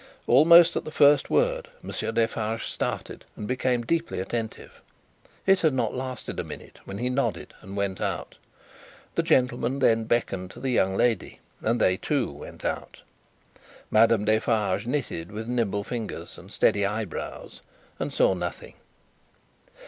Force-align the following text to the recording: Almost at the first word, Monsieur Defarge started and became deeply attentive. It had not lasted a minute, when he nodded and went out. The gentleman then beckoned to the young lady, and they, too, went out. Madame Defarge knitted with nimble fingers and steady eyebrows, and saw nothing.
Almost 0.25 0.75
at 0.75 0.83
the 0.83 0.89
first 0.89 1.29
word, 1.29 1.69
Monsieur 1.83 2.11
Defarge 2.11 2.65
started 2.65 3.23
and 3.35 3.47
became 3.47 3.83
deeply 3.85 4.19
attentive. 4.19 4.81
It 5.45 5.59
had 5.61 5.75
not 5.75 5.93
lasted 5.93 6.39
a 6.39 6.43
minute, 6.43 6.79
when 6.85 6.97
he 6.97 7.07
nodded 7.07 7.53
and 7.61 7.77
went 7.77 8.01
out. 8.01 8.33
The 9.13 9.21
gentleman 9.21 9.77
then 9.77 10.05
beckoned 10.05 10.49
to 10.51 10.59
the 10.59 10.71
young 10.71 10.97
lady, 10.97 11.39
and 11.61 11.79
they, 11.79 11.97
too, 11.97 12.31
went 12.31 12.65
out. 12.65 13.03
Madame 13.91 14.25
Defarge 14.25 14.87
knitted 14.87 15.31
with 15.31 15.47
nimble 15.47 15.83
fingers 15.83 16.35
and 16.35 16.51
steady 16.51 16.83
eyebrows, 16.83 17.61
and 17.99 18.11
saw 18.11 18.33
nothing. 18.33 18.73